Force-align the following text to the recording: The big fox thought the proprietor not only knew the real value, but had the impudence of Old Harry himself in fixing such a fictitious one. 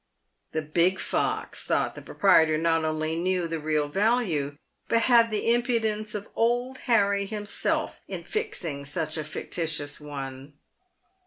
The 0.51 0.63
big 0.63 0.97
fox 0.99 1.63
thought 1.63 1.93
the 1.93 2.01
proprietor 2.01 2.57
not 2.57 2.83
only 2.83 3.15
knew 3.15 3.47
the 3.47 3.59
real 3.59 3.87
value, 3.87 4.57
but 4.89 5.03
had 5.03 5.29
the 5.29 5.53
impudence 5.53 6.15
of 6.15 6.27
Old 6.35 6.79
Harry 6.89 7.27
himself 7.27 8.01
in 8.07 8.23
fixing 8.23 8.83
such 8.83 9.15
a 9.15 9.23
fictitious 9.23 9.99
one. 10.01 10.53